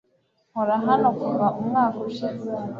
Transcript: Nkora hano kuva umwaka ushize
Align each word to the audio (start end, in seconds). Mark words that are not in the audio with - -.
Nkora 0.49 0.75
hano 0.87 1.07
kuva 1.19 1.47
umwaka 1.59 1.97
ushize 2.09 2.47